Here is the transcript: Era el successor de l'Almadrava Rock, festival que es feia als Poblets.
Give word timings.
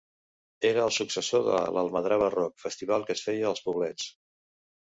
Era 0.69 0.79
el 0.85 0.93
successor 0.95 1.43
de 1.49 1.59
l'Almadrava 1.75 2.31
Rock, 2.37 2.57
festival 2.65 3.07
que 3.11 3.17
es 3.19 3.25
feia 3.29 3.51
als 3.53 3.65
Poblets. 3.69 4.13